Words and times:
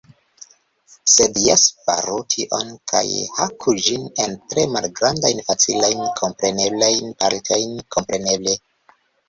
Sed 1.15 1.35
jes 1.47 1.65
faru 1.89 2.17
tion 2.35 2.71
kaj 2.93 3.03
haku 3.41 3.75
ĝin 3.89 4.09
en 4.25 4.35
tre 4.55 4.65
malgrandajn 4.79 5.45
facilajn, 5.53 6.03
kompreneblajn 6.23 7.17
partojn. 7.23 7.81
Kompreneble. 7.99 8.61